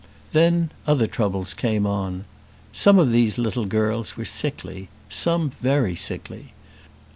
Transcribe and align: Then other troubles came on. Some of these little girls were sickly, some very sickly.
Then 0.31 0.71
other 0.87 1.05
troubles 1.05 1.53
came 1.53 1.85
on. 1.85 2.25
Some 2.73 2.97
of 2.97 3.11
these 3.11 3.37
little 3.37 3.65
girls 3.67 4.17
were 4.17 4.25
sickly, 4.25 4.89
some 5.09 5.51
very 5.51 5.95
sickly. 5.95 6.53